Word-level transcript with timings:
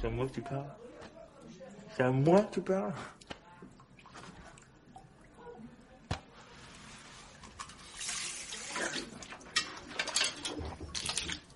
C'est 0.00 0.06
à 0.06 0.10
moi 0.10 0.26
que 0.26 0.32
tu 0.32 0.40
parles. 0.42 0.64
C'est 1.96 2.02
à 2.04 2.10
moi 2.12 2.42
que 2.42 2.54
tu 2.54 2.60
parles. 2.60 2.92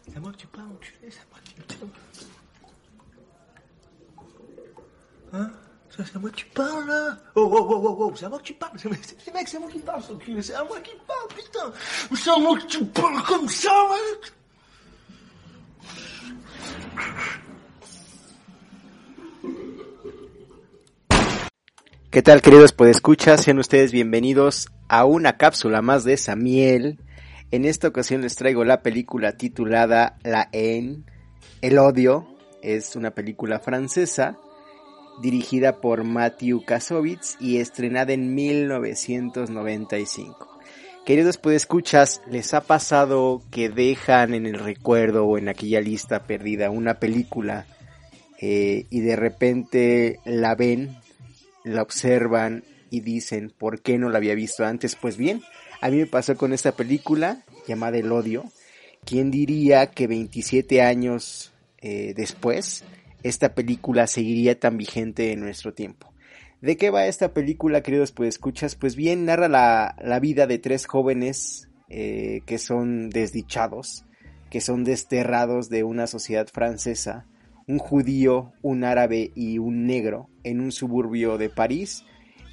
C'est 0.08 0.16
à 0.16 0.20
moi 0.20 0.32
que 0.32 0.36
tu 0.36 0.46
parles, 0.48 0.66
enculé, 0.72 1.08
c'est 1.08 1.20
à 1.20 1.24
moi 1.30 1.38
que 1.38 1.72
tu 1.72 1.78
parles. 1.78 1.90
Hein 5.34 5.50
C'est 5.90 6.16
à 6.16 6.18
moi 6.18 6.30
que 6.30 6.36
tu 6.36 6.46
parles, 6.46 6.86
là 6.88 7.16
Oh, 7.36 7.48
oh, 7.48 7.66
oh, 7.70 7.80
oh, 7.84 7.96
oh, 8.00 8.12
c'est 8.16 8.24
à 8.24 8.28
moi 8.28 8.38
que 8.38 8.44
tu 8.44 8.54
parles. 8.54 8.76
C'est 8.76 8.90
mec, 8.90 9.46
c'est 9.46 9.56
à 9.56 9.60
moi 9.60 9.70
qui 9.70 9.78
parle. 9.78 10.02
C'est 10.42 10.54
à 10.54 10.64
moi 10.64 10.80
qui 10.80 10.96
parle, 11.06 11.28
putain. 11.28 11.72
C'est 12.16 12.30
à 12.30 12.38
moi 12.38 12.58
que 12.58 12.66
tu 12.66 12.84
parles 12.86 13.22
comme 13.22 13.48
ça, 13.48 13.70
mec. 13.90 14.32
¿Qué 22.12 22.20
tal, 22.20 22.42
queridos 22.42 22.72
podescuchas? 22.72 23.42
Sean 23.42 23.58
ustedes 23.58 23.90
bienvenidos 23.90 24.68
a 24.86 25.06
una 25.06 25.38
cápsula 25.38 25.80
más 25.80 26.04
de 26.04 26.18
Samiel. 26.18 26.98
En 27.50 27.64
esta 27.64 27.88
ocasión 27.88 28.20
les 28.20 28.36
traigo 28.36 28.64
la 28.64 28.82
película 28.82 29.38
titulada 29.38 30.18
La 30.22 30.50
Haine, 30.52 31.04
El 31.62 31.78
Odio. 31.78 32.28
Es 32.60 32.96
una 32.96 33.12
película 33.12 33.60
francesa 33.60 34.36
dirigida 35.22 35.80
por 35.80 36.04
Matthew 36.04 36.66
Kasovitz 36.66 37.38
y 37.40 37.56
estrenada 37.56 38.12
en 38.12 38.34
1995. 38.34 40.60
Queridos 41.06 41.38
podescuchas, 41.38 42.20
¿les 42.30 42.52
ha 42.52 42.60
pasado 42.60 43.40
que 43.50 43.70
dejan 43.70 44.34
en 44.34 44.44
el 44.44 44.58
recuerdo 44.58 45.24
o 45.24 45.38
en 45.38 45.48
aquella 45.48 45.80
lista 45.80 46.24
perdida 46.24 46.68
una 46.68 47.00
película 47.00 47.64
eh, 48.38 48.84
y 48.90 49.00
de 49.00 49.16
repente 49.16 50.20
la 50.26 50.54
ven 50.54 51.00
la 51.64 51.82
observan 51.82 52.64
y 52.90 53.00
dicen, 53.00 53.52
¿por 53.56 53.80
qué 53.80 53.98
no 53.98 54.10
la 54.10 54.18
había 54.18 54.34
visto 54.34 54.64
antes? 54.64 54.96
Pues 54.96 55.16
bien, 55.16 55.42
a 55.80 55.90
mí 55.90 55.98
me 55.98 56.06
pasó 56.06 56.36
con 56.36 56.52
esta 56.52 56.72
película 56.72 57.44
llamada 57.66 57.98
El 57.98 58.12
Odio. 58.12 58.44
¿Quién 59.04 59.30
diría 59.30 59.86
que 59.86 60.06
27 60.06 60.82
años 60.82 61.52
eh, 61.78 62.12
después 62.14 62.84
esta 63.22 63.54
película 63.54 64.06
seguiría 64.06 64.58
tan 64.58 64.76
vigente 64.76 65.32
en 65.32 65.40
nuestro 65.40 65.72
tiempo? 65.74 66.12
¿De 66.60 66.76
qué 66.76 66.90
va 66.90 67.06
esta 67.06 67.34
película, 67.34 67.82
queridos 67.82 68.12
pues 68.12 68.28
escuchas? 68.28 68.76
Pues 68.76 68.94
bien, 68.94 69.24
narra 69.24 69.48
la, 69.48 69.96
la 70.00 70.20
vida 70.20 70.46
de 70.46 70.58
tres 70.58 70.86
jóvenes 70.86 71.68
eh, 71.88 72.42
que 72.46 72.58
son 72.58 73.10
desdichados, 73.10 74.04
que 74.50 74.60
son 74.60 74.84
desterrados 74.84 75.68
de 75.68 75.82
una 75.82 76.06
sociedad 76.06 76.46
francesa 76.46 77.26
un 77.66 77.78
judío, 77.78 78.52
un 78.62 78.84
árabe 78.84 79.30
y 79.34 79.58
un 79.58 79.86
negro 79.86 80.28
en 80.44 80.60
un 80.60 80.72
suburbio 80.72 81.38
de 81.38 81.48
París, 81.48 82.04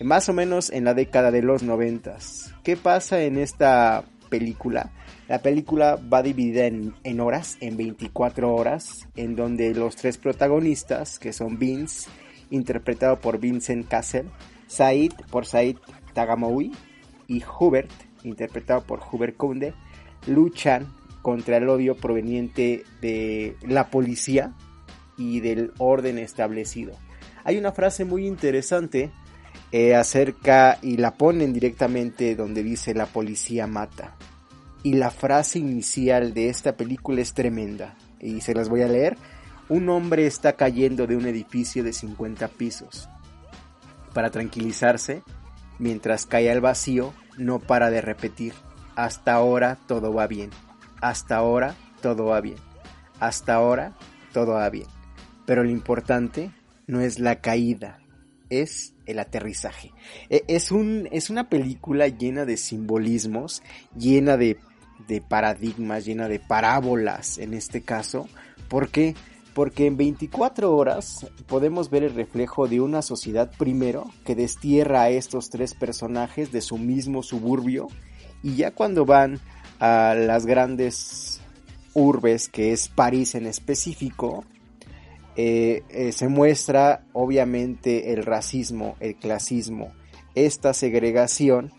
más 0.02 0.30
o 0.30 0.34
menos 0.34 0.70
en 0.70 0.86
la 0.86 0.94
década 0.94 1.32
de 1.32 1.42
los 1.42 1.64
noventas. 1.64 2.54
¿Qué 2.64 2.78
pasa 2.78 3.22
en 3.24 3.38
esta 3.38 4.04
película? 4.30 4.92
La 5.28 5.40
película 5.40 6.00
va 6.12 6.24
dividida 6.24 6.66
en, 6.66 7.20
horas, 7.20 7.58
en 7.60 7.78
24 7.78 8.54
horas, 8.54 9.08
en 9.16 9.36
donde 9.36 9.74
los 9.76 9.96
tres 9.96 10.18
protagonistas, 10.18 11.20
que 11.20 11.34
son 11.34 11.60
Vince, 11.60 12.10
interpretado 12.50 13.20
por 13.20 13.40
Vincent 13.40 13.88
Cassel, 13.88 14.30
Said, 14.68 15.12
por 15.30 15.46
Said 15.46 15.78
Tagamoui, 16.14 16.72
y 17.28 17.44
Hubert, 17.44 17.92
interpretado 18.24 18.82
por 18.82 19.02
Hubert 19.12 19.38
Kunde, 19.38 19.74
luchan 20.26 20.88
contra 21.22 21.58
el 21.58 21.70
odio 21.70 21.96
proveniente 21.96 22.84
de 23.02 23.56
la 23.62 23.90
policía, 23.90 24.56
y 25.20 25.42
del 25.42 25.74
orden 25.78 26.18
establecido. 26.18 26.94
Hay 27.44 27.58
una 27.58 27.72
frase 27.72 28.06
muy 28.06 28.26
interesante 28.26 29.12
eh, 29.72 29.96
acerca 29.96 30.80
y 30.82 30.98
la 30.98 31.14
ponen 31.14 31.54
directamente 31.54 32.36
donde 32.36 32.64
dice 32.64 32.96
la 32.96 33.06
policía 33.06 33.68
mata. 33.68 34.16
Y 34.82 34.94
la 34.94 35.12
frase 35.12 35.60
inicial 35.60 36.34
de 36.34 36.50
esta 36.50 36.76
película 36.78 37.22
es 37.22 37.34
tremenda 37.34 37.96
y 38.20 38.42
se 38.42 38.56
las 38.56 38.70
voy 38.70 38.82
a 38.82 38.88
leer. 38.88 39.18
Un 39.68 39.90
hombre 39.90 40.26
está 40.26 40.54
cayendo 40.54 41.06
de 41.06 41.16
un 41.16 41.28
edificio 41.28 41.84
de 41.84 41.94
50 41.94 42.48
pisos. 42.48 43.10
Para 44.14 44.32
tranquilizarse, 44.32 45.22
mientras 45.78 46.26
cae 46.26 46.50
al 46.50 46.62
vacío, 46.62 47.14
no 47.38 47.60
para 47.60 47.92
de 47.92 48.02
repetir. 48.02 48.54
Hasta 48.96 49.34
ahora 49.34 49.78
todo 49.86 50.14
va 50.14 50.28
bien. 50.28 50.50
Hasta 51.02 51.36
ahora 51.36 51.76
todo 52.02 52.26
va 52.26 52.42
bien. 52.42 52.58
Hasta 53.20 53.54
ahora 53.54 53.94
todo 54.34 54.54
va 54.54 54.70
bien. 54.70 54.88
Pero 55.50 55.64
lo 55.64 55.72
importante 55.72 56.52
no 56.86 57.02
es 57.02 57.18
la 57.18 57.42
caída, 57.42 57.98
es 58.52 58.94
el 59.08 59.18
aterrizaje. 59.18 59.92
Es, 60.30 60.72
un, 60.72 61.10
es 61.12 61.32
una 61.32 61.50
película 61.50 62.08
llena 62.08 62.46
de 62.46 62.56
simbolismos, 62.56 63.64
llena 63.98 64.38
de, 64.38 64.60
de, 65.08 65.22
paradigmas, 65.22 66.06
llena 66.06 66.28
de 66.28 66.38
parábolas 66.38 67.40
en 67.40 67.56
este 67.56 67.82
caso. 67.82 68.30
¿Por 68.68 68.90
qué? 68.90 69.16
Porque 69.56 69.88
en 69.88 69.98
24 69.98 70.72
horas 70.72 71.26
podemos 71.48 71.90
ver 71.90 72.04
el 72.04 72.14
reflejo 72.14 72.68
de 72.68 72.82
una 72.82 73.02
sociedad 73.02 73.50
primero 73.58 74.06
que 74.26 74.36
destierra 74.36 75.02
a 75.02 75.10
estos 75.10 75.50
tres 75.50 75.74
personajes 75.74 76.52
de 76.52 76.62
su 76.62 76.78
mismo 76.78 77.24
suburbio 77.24 77.88
y 78.44 78.54
ya 78.54 78.70
cuando 78.70 79.04
van 79.04 79.40
a 79.80 80.14
las 80.14 80.46
grandes 80.46 81.42
urbes 81.96 82.50
que 82.50 82.72
es 82.72 82.88
París 82.88 83.34
en 83.34 83.48
específico, 83.48 84.46
eh, 85.42 85.84
eh, 85.88 86.12
se 86.12 86.28
muestra 86.28 87.06
obviamente 87.14 88.12
el 88.12 88.26
racismo, 88.26 88.98
el 89.00 89.16
clasismo, 89.16 89.94
esta 90.36 90.74
segregación 90.74 91.72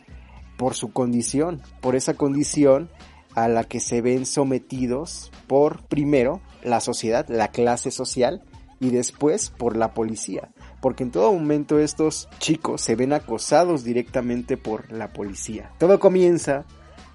por 0.57 0.73
su 0.73 0.95
condición, 0.95 1.61
por 1.83 1.95
esa 1.95 2.15
condición 2.15 2.89
a 3.35 3.49
la 3.49 3.65
que 3.65 3.81
se 3.81 4.01
ven 4.01 4.25
sometidos 4.25 5.31
por 5.47 5.83
primero 5.83 6.41
la 6.63 6.81
sociedad, 6.81 7.27
la 7.29 7.49
clase 7.49 7.91
social 7.91 8.43
y 8.81 8.89
después 8.89 9.51
por 9.51 9.77
la 9.77 9.93
policía, 9.93 10.49
porque 10.81 11.03
en 11.03 11.11
todo 11.11 11.31
momento 11.31 11.79
estos 11.79 12.31
chicos 12.39 12.81
se 12.81 12.97
ven 12.97 13.13
acosados 13.13 13.85
directamente 13.85 14.57
por 14.57 14.91
la 14.91 15.13
policía. 15.13 15.71
Todo 15.77 16.01
comienza 16.01 16.65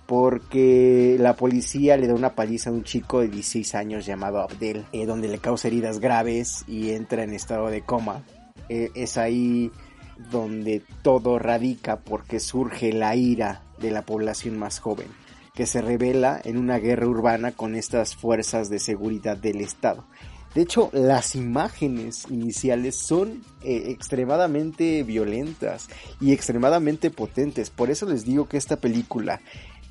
porque 0.05 1.17
la 1.19 1.35
policía 1.35 1.97
le 1.97 2.07
da 2.07 2.13
una 2.13 2.35
paliza 2.35 2.69
a 2.69 2.73
un 2.73 2.83
chico 2.83 3.21
de 3.21 3.29
16 3.29 3.75
años 3.75 4.05
llamado 4.05 4.39
Abdel, 4.39 4.85
eh, 4.91 5.05
donde 5.05 5.27
le 5.27 5.39
causa 5.39 5.67
heridas 5.67 5.99
graves 5.99 6.63
y 6.67 6.91
entra 6.91 7.23
en 7.23 7.33
estado 7.33 7.69
de 7.69 7.81
coma. 7.81 8.23
Eh, 8.69 8.91
es 8.95 9.17
ahí 9.17 9.71
donde 10.31 10.83
todo 11.01 11.39
radica 11.39 11.97
porque 11.97 12.39
surge 12.39 12.93
la 12.93 13.15
ira 13.15 13.63
de 13.79 13.91
la 13.91 14.03
población 14.03 14.57
más 14.57 14.79
joven, 14.79 15.07
que 15.53 15.65
se 15.65 15.81
revela 15.81 16.39
en 16.43 16.57
una 16.57 16.77
guerra 16.77 17.07
urbana 17.07 17.51
con 17.51 17.75
estas 17.75 18.15
fuerzas 18.15 18.69
de 18.69 18.79
seguridad 18.79 19.37
del 19.37 19.61
Estado. 19.61 20.05
De 20.55 20.61
hecho, 20.61 20.89
las 20.93 21.35
imágenes 21.35 22.27
iniciales 22.29 22.95
son 22.95 23.43
eh, 23.61 23.87
extremadamente 23.87 25.03
violentas 25.03 25.89
y 26.21 26.31
extremadamente 26.31 27.11
potentes. 27.11 27.69
Por 27.69 27.89
eso 27.89 28.05
les 28.05 28.23
digo 28.23 28.47
que 28.47 28.55
esta 28.55 28.77
película 28.77 29.41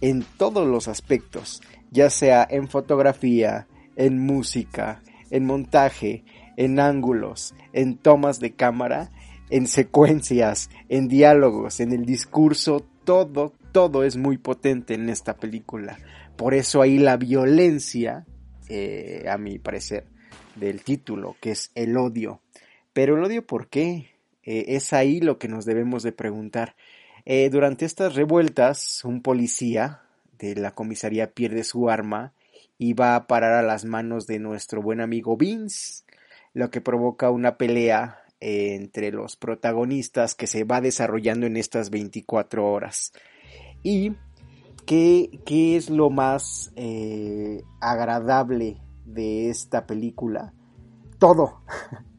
en 0.04 0.22
todos 0.36 0.66
los 0.68 0.86
aspectos, 0.86 1.62
ya 1.90 2.10
sea 2.10 2.46
en 2.50 2.68
fotografía, 2.68 3.66
en 3.96 4.18
música, 4.18 5.02
en 5.30 5.46
montaje, 5.46 6.24
en 6.58 6.78
ángulos, 6.78 7.54
en 7.72 7.96
tomas 7.96 8.38
de 8.38 8.52
cámara, 8.52 9.10
en 9.48 9.66
secuencias, 9.66 10.68
en 10.90 11.08
diálogos, 11.08 11.80
en 11.80 11.92
el 11.92 12.04
discurso, 12.04 12.84
todo, 13.04 13.54
todo 13.72 14.04
es 14.04 14.18
muy 14.18 14.36
potente 14.36 14.92
en 14.92 15.08
esta 15.08 15.38
película. 15.38 15.96
Por 16.36 16.52
eso 16.52 16.82
ahí 16.82 16.98
la 16.98 17.16
violencia, 17.16 18.26
eh, 18.68 19.24
a 19.26 19.38
mi 19.38 19.58
parecer, 19.58 20.04
del 20.54 20.82
título, 20.82 21.34
que 21.40 21.52
es 21.52 21.70
el 21.74 21.96
odio. 21.96 22.42
Pero 22.92 23.16
el 23.16 23.24
odio, 23.24 23.46
¿por 23.46 23.68
qué? 23.68 24.10
Eh, 24.42 24.66
es 24.68 24.92
ahí 24.92 25.20
lo 25.20 25.38
que 25.38 25.48
nos 25.48 25.64
debemos 25.64 26.02
de 26.02 26.12
preguntar. 26.12 26.76
Eh, 27.26 27.48
durante 27.50 27.84
estas 27.84 28.14
revueltas, 28.14 29.04
un 29.04 29.22
policía 29.22 30.02
de 30.38 30.56
la 30.56 30.72
comisaría 30.72 31.32
pierde 31.32 31.64
su 31.64 31.88
arma 31.88 32.32
y 32.76 32.92
va 32.92 33.16
a 33.16 33.26
parar 33.26 33.54
a 33.54 33.62
las 33.62 33.84
manos 33.84 34.26
de 34.26 34.38
nuestro 34.38 34.82
buen 34.82 35.00
amigo 35.00 35.36
Vince. 35.36 36.04
lo 36.52 36.70
que 36.70 36.80
provoca 36.80 37.30
una 37.30 37.56
pelea 37.56 38.18
eh, 38.40 38.74
entre 38.74 39.10
los 39.10 39.36
protagonistas 39.36 40.34
que 40.34 40.46
se 40.46 40.64
va 40.64 40.80
desarrollando 40.80 41.46
en 41.46 41.56
estas 41.56 41.90
24 41.90 42.70
horas. 42.70 43.12
Y 43.82 44.12
qué, 44.86 45.40
qué 45.46 45.76
es 45.76 45.90
lo 45.90 46.10
más 46.10 46.72
eh, 46.76 47.62
agradable 47.80 48.82
de 49.04 49.48
esta 49.48 49.86
película. 49.86 50.52
Todo. 51.18 51.62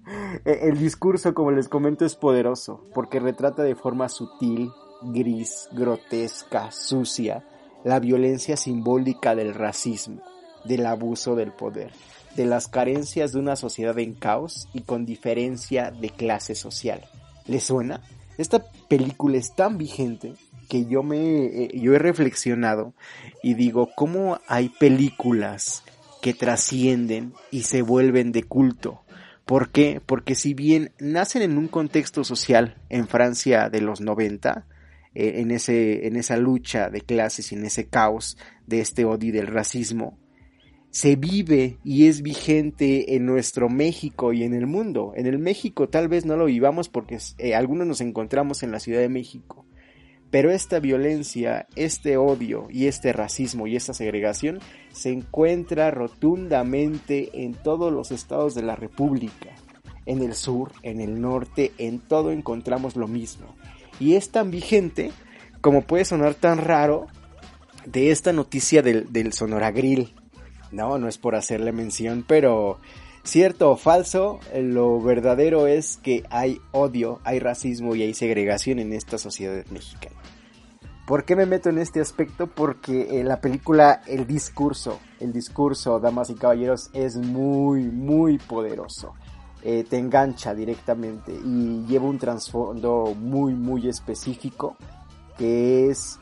E, 0.45 0.69
el 0.69 0.77
discurso, 0.77 1.33
como 1.33 1.49
les 1.49 1.67
comento, 1.67 2.05
es 2.05 2.15
poderoso 2.15 2.85
porque 2.93 3.19
retrata 3.19 3.63
de 3.63 3.73
forma 3.73 4.07
sutil, 4.07 4.69
gris, 5.01 5.69
grotesca, 5.71 6.71
sucia, 6.71 7.43
la 7.83 7.99
violencia 7.99 8.57
simbólica 8.57 9.35
del 9.35 9.53
racismo, 9.53 10.21
del 10.63 10.85
abuso 10.85 11.35
del 11.35 11.51
poder, 11.51 11.91
de 12.35 12.45
las 12.45 12.67
carencias 12.67 13.31
de 13.31 13.39
una 13.39 13.55
sociedad 13.55 13.97
en 13.99 14.13
caos 14.13 14.67
y 14.73 14.81
con 14.81 15.05
diferencia 15.05 15.91
de 15.91 16.09
clase 16.09 16.55
social. 16.55 17.01
¿Les 17.45 17.63
suena? 17.63 18.01
Esta 18.37 18.65
película 18.87 19.37
es 19.37 19.55
tan 19.55 19.77
vigente 19.77 20.33
que 20.67 20.85
yo 20.85 21.03
me 21.03 21.45
eh, 21.45 21.71
yo 21.73 21.93
he 21.93 21.99
reflexionado 21.99 22.93
y 23.43 23.53
digo 23.53 23.91
cómo 23.95 24.39
hay 24.47 24.69
películas 24.69 25.83
que 26.21 26.33
trascienden 26.33 27.33
y 27.51 27.63
se 27.63 27.83
vuelven 27.83 28.31
de 28.31 28.43
culto. 28.43 29.01
¿Por 29.45 29.69
qué? 29.69 30.01
Porque 30.03 30.33
si 30.33 30.55
bien 30.55 30.91
nacen 30.97 31.43
en 31.43 31.59
un 31.59 31.67
contexto 31.67 32.23
social 32.23 32.81
en 32.89 33.07
Francia 33.07 33.69
de 33.69 33.79
los 33.79 34.01
90, 34.01 34.65
eh, 34.65 34.74
en, 35.15 35.51
ese, 35.51 36.07
en 36.07 36.15
esa 36.15 36.37
lucha 36.37 36.89
de 36.89 37.01
clases 37.01 37.51
y 37.51 37.55
en 37.55 37.65
ese 37.65 37.87
caos 37.87 38.37
de 38.67 38.81
este 38.81 39.05
odio 39.05 39.29
y 39.29 39.31
del 39.31 39.47
racismo, 39.47 40.19
se 40.95 41.17
vive 41.17 41.77
y 41.83 42.07
es 42.07 42.21
vigente 42.21 43.15
en 43.15 43.25
nuestro 43.25 43.67
México 43.67 44.31
y 44.31 44.43
en 44.43 44.53
el 44.53 44.65
mundo. 44.65 45.11
En 45.17 45.25
el 45.25 45.39
México 45.39 45.89
tal 45.89 46.07
vez 46.07 46.25
no 46.25 46.37
lo 46.37 46.45
vivamos 46.45 46.87
porque 46.87 47.17
eh, 47.37 47.53
algunos 47.53 47.85
nos 47.85 47.99
encontramos 47.99 48.63
en 48.63 48.71
la 48.71 48.79
Ciudad 48.79 49.01
de 49.01 49.09
México. 49.09 49.65
Pero 50.31 50.51
esta 50.51 50.79
violencia, 50.79 51.67
este 51.75 52.15
odio 52.15 52.67
y 52.69 52.87
este 52.87 53.11
racismo 53.11 53.67
y 53.67 53.75
esta 53.75 53.93
segregación 53.93 54.59
se 54.93 55.11
encuentra 55.11 55.91
rotundamente 55.91 57.43
en 57.43 57.55
todos 57.55 57.91
los 57.91 58.11
estados 58.11 58.55
de 58.55 58.63
la 58.63 58.77
República. 58.77 59.49
En 60.05 60.21
el 60.21 60.33
sur, 60.33 60.71
en 60.81 61.01
el 61.01 61.19
norte, 61.19 61.73
en 61.77 61.99
todo 61.99 62.31
encontramos 62.31 62.95
lo 62.95 63.09
mismo. 63.09 63.55
Y 63.99 64.15
es 64.15 64.29
tan 64.29 64.51
vigente 64.51 65.11
como 65.61 65.81
puede 65.81 66.05
sonar 66.05 66.35
tan 66.35 66.59
raro 66.59 67.07
de 67.85 68.11
esta 68.11 68.33
noticia 68.33 68.81
del, 68.81 69.11
del 69.11 69.33
Sonoragril 69.33 70.13
no, 70.75 70.97
no 70.97 71.07
es 71.07 71.17
por 71.17 71.35
hacerle 71.35 71.71
mención, 71.71 72.25
pero 72.27 72.79
cierto 73.23 73.71
o 73.71 73.77
falso, 73.77 74.39
lo 74.53 75.01
verdadero 75.01 75.67
es 75.67 75.97
que 75.97 76.23
hay 76.29 76.59
odio, 76.71 77.19
hay 77.23 77.39
racismo 77.39 77.95
y 77.95 78.03
hay 78.03 78.13
segregación 78.13 78.79
en 78.79 78.93
esta 78.93 79.17
sociedad 79.17 79.65
mexicana. 79.71 80.15
¿Por 81.07 81.23
qué 81.23 81.35
me 81.35 81.45
meto 81.45 81.69
en 81.69 81.77
este 81.77 82.01
aspecto? 82.01 82.47
Porque 82.47 83.19
en 83.19 83.27
la 83.27 83.39
película, 83.39 84.01
el 84.07 84.25
discurso, 84.25 84.99
el 85.19 85.31
discurso, 85.31 85.99
damas 85.99 86.31
y 86.31 86.35
caballeros, 86.35 86.89
es 86.93 87.15
muy, 87.15 87.83
muy 87.83 88.39
poderoso. 88.39 89.13
Eh, 89.67 89.83
te 89.89 89.97
engancha 89.97 90.53
directamente 90.53 91.33
y 91.33 91.83
lleva 91.87 92.05
un 92.05 92.19
trasfondo 92.19 93.15
muy, 93.19 93.55
muy 93.55 93.89
específico, 93.89 94.77
que 95.39 95.89
es 95.89 96.19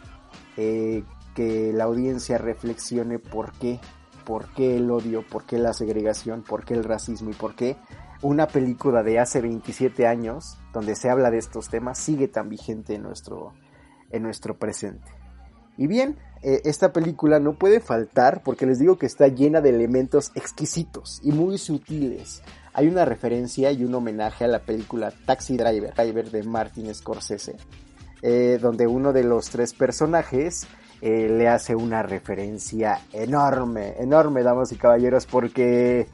eh, 0.55 1.03
que 1.35 1.73
la 1.73 1.83
audiencia 1.83 2.37
reflexione 2.37 3.19
por 3.19 3.51
qué 3.51 3.79
por 4.23 4.47
qué 4.53 4.77
el 4.77 4.89
odio, 4.89 5.27
por 5.27 5.43
qué 5.43 5.57
la 5.57 5.73
segregación, 5.73 6.43
por 6.43 6.63
qué 6.63 6.75
el 6.75 6.85
racismo 6.85 7.31
y 7.31 7.33
por 7.33 7.55
qué 7.55 7.75
una 8.21 8.47
película 8.47 9.03
de 9.03 9.19
hace 9.19 9.41
27 9.41 10.07
años 10.07 10.57
donde 10.71 10.95
se 10.95 11.09
habla 11.09 11.29
de 11.29 11.39
estos 11.39 11.69
temas 11.69 11.99
sigue 11.99 12.29
tan 12.29 12.47
vigente 12.47 12.95
en 12.95 13.03
nuestro, 13.03 13.53
en 14.11 14.23
nuestro 14.23 14.57
presente. 14.57 15.11
Y 15.77 15.87
bien, 15.87 16.17
eh, 16.41 16.61
esta 16.63 16.93
película 16.93 17.39
no 17.39 17.57
puede 17.57 17.81
faltar 17.81 18.41
porque 18.43 18.65
les 18.65 18.79
digo 18.79 18.97
que 18.97 19.07
está 19.07 19.27
llena 19.27 19.59
de 19.59 19.71
elementos 19.71 20.31
exquisitos 20.35 21.19
y 21.21 21.31
muy 21.31 21.57
sutiles. 21.57 22.41
Hay 22.73 22.87
una 22.87 23.05
referencia 23.05 23.71
y 23.71 23.83
un 23.83 23.93
homenaje 23.93 24.45
a 24.45 24.47
la 24.47 24.59
película 24.59 25.13
Taxi 25.25 25.57
Driver, 25.57 25.93
Driver 25.93 26.31
de 26.31 26.43
Martin 26.43 26.93
Scorsese, 26.93 27.55
eh, 28.23 28.57
donde 28.59 28.87
uno 28.87 29.13
de 29.13 29.23
los 29.23 29.49
tres 29.49 29.73
personajes 29.73 30.65
eh, 31.01 31.29
le 31.29 31.47
hace 31.47 31.75
una 31.75 32.01
referencia 32.01 33.01
enorme, 33.11 33.93
enorme, 33.99 34.41
damas 34.41 34.71
y 34.71 34.77
caballeros, 34.77 35.27
porque, 35.27 36.07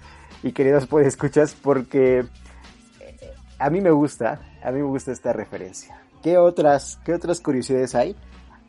y 0.44 0.52
queridos 0.52 0.88
pues 0.88 1.08
escuchas, 1.08 1.54
porque 1.54 2.20
eh, 2.20 2.26
a 3.58 3.70
mí 3.70 3.80
me 3.80 3.92
gusta, 3.92 4.42
a 4.62 4.72
mí 4.72 4.80
me 4.80 4.88
gusta 4.88 5.14
esta 5.14 5.32
referencia. 5.32 6.02
¿Qué 6.22 6.38
otras, 6.38 7.00
qué 7.06 7.14
otras 7.14 7.40
curiosidades 7.40 7.96
hay? 7.96 8.18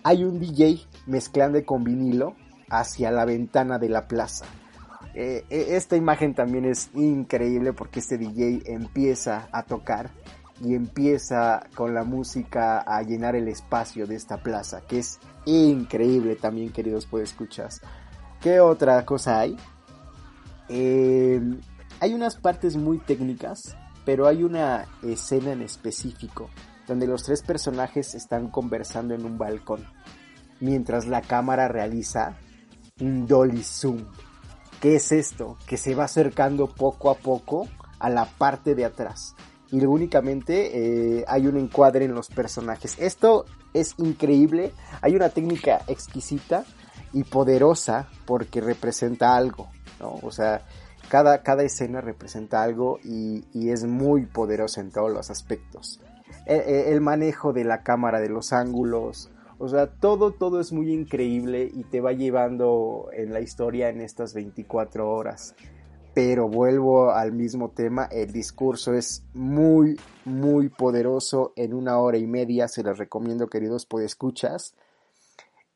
Hay 0.05 0.23
un 0.23 0.39
DJ 0.39 0.87
mezclando 1.07 1.65
con 1.65 1.83
vinilo 1.83 2.37
hacia 2.69 3.11
la 3.11 3.25
ventana 3.25 3.79
de 3.81 3.89
la 3.89 4.07
plaza. 4.07 4.47
Eh, 5.15 5.45
esta 5.51 5.97
imagen 5.97 6.35
también 6.35 6.65
es 6.65 6.91
increíble 6.95 7.73
porque 7.73 8.01
este 8.01 8.17
DJ 8.17 8.63
empieza 8.67 9.49
a 9.53 9.65
tocar 9.65 10.11
y 10.63 10.75
empieza 10.75 11.67
con 11.75 11.95
la 11.95 12.05
música 12.05 12.81
a 12.81 13.03
llenar 13.03 13.35
el 13.35 13.49
espacio 13.49 14.07
de 14.07 14.17
esta 14.17 14.43
plaza, 14.43 14.83
que 14.87 14.99
es 14.99 15.19
increíble 15.47 16.37
también, 16.37 16.71
queridos 16.71 17.09
escuchas 17.23 17.81
¿Qué 18.41 18.61
otra 18.61 19.05
cosa 19.05 19.41
hay? 19.41 19.57
Em, 20.69 21.61
hay 22.01 22.15
unas 22.15 22.37
partes 22.37 22.77
muy 22.77 22.99
técnicas, 22.99 23.77
pero 24.05 24.27
hay 24.27 24.45
una 24.45 24.87
escena 25.03 25.53
en 25.53 25.63
específico 25.63 26.49
donde 26.87 27.07
los 27.07 27.23
tres 27.23 27.43
personajes 27.43 28.15
están 28.15 28.49
conversando 28.49 29.15
en 29.15 29.25
un 29.25 29.39
balcón, 29.39 29.85
mientras 30.61 31.07
la 31.07 31.21
cámara 31.23 31.69
realiza 31.69 32.37
un 33.01 33.27
dolly 33.27 33.63
zoom. 33.63 34.05
¿Qué 34.81 34.97
es 34.97 35.13
esto? 35.13 35.59
Que 35.67 35.77
se 35.77 35.95
va 35.95 36.05
acercando 36.05 36.67
poco 36.67 37.11
a 37.11 37.15
poco 37.15 37.69
a 37.99 38.09
la 38.09 38.25
parte 38.25 38.75
de 38.75 38.87
atrás 38.87 39.35
y 39.73 39.85
únicamente 39.85 41.19
eh, 41.19 41.25
hay 41.29 41.47
un 41.47 41.57
encuadre 41.57 42.05
en 42.05 42.15
los 42.15 42.29
personajes. 42.29 42.97
Esto 42.99 43.45
es 43.73 43.95
increíble, 43.99 44.73
hay 45.01 45.15
una 45.15 45.29
técnica 45.29 45.83
exquisita 45.87 46.65
y 47.13 47.25
poderosa 47.25 48.09
porque 48.27 48.61
representa 48.61 49.37
algo, 49.37 49.69
¿no? 50.01 50.19
O 50.23 50.33
sea, 50.33 50.67
cada, 51.09 51.43
cada 51.43 51.63
escena 51.63 52.01
representa 52.01 52.63
algo 52.63 52.99
y, 53.05 53.45
es 53.71 53.85
muy 53.85 54.27
poderosa 54.27 54.81
en 54.81 54.91
todos 54.91 55.13
los 55.13 55.31
aspectos. 55.31 56.01
El, 56.47 56.61
e, 56.61 56.93
el, 56.93 57.01
manejo 57.01 57.53
de 57.53 57.65
la 57.65 57.83
cámara, 57.83 58.21
de 58.21 58.29
los 58.29 58.53
ángulos, 58.53 59.31
o 59.61 59.69
sea, 59.69 59.87
todo, 59.87 60.33
todo 60.33 60.59
es 60.61 60.73
muy 60.73 60.93
increíble 60.93 61.71
y 61.73 61.85
te 61.85 62.01
va 62.01 62.13
llevando 62.13 63.11
en 63.13 63.33
la 63.33 63.41
historia 63.41 63.89
en 63.91 64.01
estas 64.01 64.35
24 64.35 65.09
horas 65.09 65.55
pero 66.15 66.49
vuelvo 66.49 67.13
al 67.13 67.33
mismo 67.33 67.71
tema, 67.71 68.05
el 68.11 68.33
discurso 68.33 68.95
es 68.95 69.25
muy, 69.33 69.99
muy 70.25 70.69
poderoso 70.69 71.53
en 71.57 71.73
una 71.73 71.99
hora 71.99 72.19
y 72.19 72.27
media, 72.27 72.69
se 72.69 72.83
les 72.83 72.99
recomiendo 72.99 73.49
queridos 73.49 73.87
podescuchas. 73.87 74.75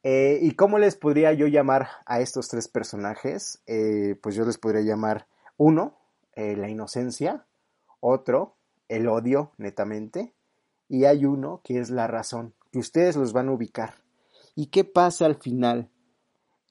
Eh, 0.02 0.38
¿Y 0.42 0.52
cómo 0.52 0.78
les 0.78 0.96
podría 0.96 1.32
yo 1.32 1.46
llamar 1.46 1.88
a 2.04 2.20
estos 2.20 2.48
tres 2.48 2.68
personajes? 2.68 3.62
Eh, 3.66 4.16
pues 4.22 4.34
yo 4.34 4.44
les 4.44 4.58
podría 4.58 4.82
llamar 4.82 5.26
uno, 5.56 5.96
eh, 6.34 6.56
la 6.56 6.68
inocencia, 6.68 7.46
otro, 8.00 8.54
el 8.88 9.08
odio, 9.08 9.52
netamente, 9.56 10.34
y 10.88 11.04
hay 11.04 11.24
uno 11.24 11.60
que 11.64 11.78
es 11.78 11.90
la 11.90 12.06
razón, 12.06 12.52
que 12.74 12.80
ustedes 12.80 13.14
los 13.14 13.32
van 13.32 13.48
a 13.48 13.52
ubicar. 13.52 13.94
¿Y 14.56 14.66
qué 14.66 14.82
pasa 14.82 15.26
al 15.26 15.36
final? 15.36 15.92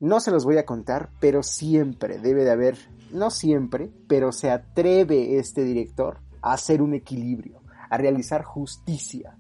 No 0.02 0.20
se 0.20 0.32
los 0.32 0.44
voy 0.44 0.58
a 0.58 0.66
contar, 0.66 1.12
pero 1.22 1.44
siempre 1.44 2.18
debe 2.18 2.44
de 2.44 2.52
haber 2.52 2.78
no 3.12 3.32
siempre, 3.32 3.90
pero 4.10 4.34
se 4.34 4.52
atreve 4.52 5.40
este 5.40 5.64
director 5.64 6.20
a 6.42 6.52
hacer 6.52 6.82
un 6.82 6.94
equilibrio, 6.94 7.62
a 7.90 7.98
realizar 7.98 8.44
justicia. 8.44 9.38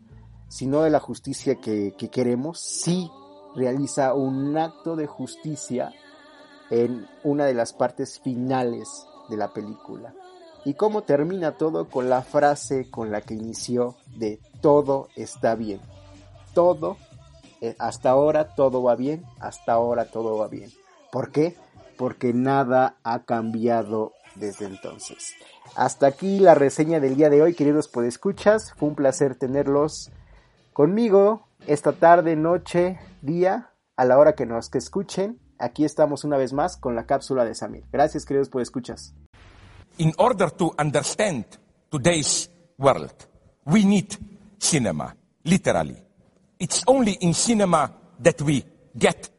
Si 0.48 0.66
no 0.66 0.84
de 0.84 0.90
la 0.90 1.02
justicia 1.02 1.56
que, 1.60 1.94
queremos, 2.10 2.62
sí 2.62 3.12
realiza 3.58 4.14
un 4.14 4.58
acto 4.58 4.96
de 4.96 5.06
justicia 5.06 5.92
en 6.70 7.06
una 7.26 7.44
de 7.44 7.56
las 7.56 7.74
partes 7.74 8.22
finales 8.22 9.06
de 9.28 9.36
la 9.36 9.52
película. 9.52 10.16
Y 10.64 10.76
cómo 10.76 11.02
termina 11.02 11.58
todo 11.58 11.90
con 11.90 12.10
la 12.10 12.22
frase 12.22 12.90
con 12.90 13.12
la 13.12 13.20
que 13.20 13.34
inició 13.34 13.98
de 14.16 14.40
todo 14.62 15.10
está 15.18 15.56
bien. 15.56 15.82
Todo, 16.54 16.98
eh, 17.62 17.76
hasta 17.80 18.10
ahora 18.10 18.56
todo 18.56 18.84
va 18.84 18.96
bien, 18.96 19.26
hasta 19.40 19.74
ahora 19.74 20.06
todo 20.06 20.38
va 20.38 20.48
bien. 20.48 20.72
¿Por 21.12 21.32
qué? 21.32 21.56
porque 21.98 22.34
nada 22.34 22.98
ha 23.04 23.24
cambiado 23.24 24.14
desde 24.36 24.66
entonces. 24.66 25.34
Hasta 25.76 26.08
aquí 26.08 26.40
la 26.40 26.56
reseña 26.56 27.00
del 27.00 27.16
día 27.16 27.30
de 27.30 27.42
hoy, 27.42 27.54
queridos 27.54 27.88
podescuchas. 27.88 28.74
Fue 28.76 28.90
un 28.90 28.96
placer 28.96 29.36
tenerlos 29.36 30.12
conmigo 30.74 31.48
esta 31.68 31.94
tarde, 31.94 32.36
noche, 32.36 33.00
día, 33.22 33.72
a 33.96 34.06
la 34.06 34.18
hora 34.18 34.34
que 34.34 34.46
nos 34.46 34.70
que 34.70 34.78
escuchen. 34.78 35.40
Aquí 35.60 35.86
estamos 35.86 36.24
una 36.24 36.38
vez 36.38 36.52
más 36.52 36.78
con 36.78 36.96
la 36.96 37.06
cápsula 37.06 37.46
de 37.46 37.56
Samir. 37.56 37.86
Gracias, 37.92 38.26
queridos 38.26 38.50
podescuchas. 38.50 39.14
In 39.98 40.12
order 40.18 40.52
to 40.52 40.74
understand 40.80 41.46
today's 41.90 42.50
world, 42.78 43.14
we 43.66 43.86
need 43.86 44.12
cinema, 44.58 45.16
literally. 45.44 46.04
It's 46.60 46.84
only 46.88 47.14
in 47.22 47.34
cinema 47.34 47.92
that 48.20 48.42
we 48.42 48.64
get 48.98 49.30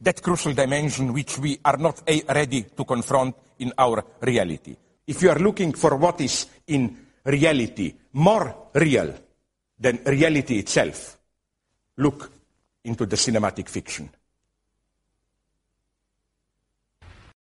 that 0.00 0.22
crucial 0.22 0.52
dimension 0.52 1.12
which 1.12 1.38
we 1.38 1.58
are 1.64 1.76
not 1.76 2.02
ready 2.28 2.62
to 2.76 2.84
confront 2.84 3.34
in 3.58 3.72
our 3.78 4.04
reality. 4.20 4.76
If 5.06 5.22
you 5.22 5.30
are 5.30 5.38
looking 5.38 5.72
for 5.72 5.96
what 5.96 6.20
is 6.20 6.46
in 6.66 7.06
reality 7.24 7.94
more 8.12 8.68
real 8.74 9.14
than 9.78 10.00
reality 10.04 10.58
itself, 10.58 11.18
look 11.96 12.30
into 12.84 13.06
the 13.06 13.16
cinematic 13.16 13.68
fiction. 13.68 14.08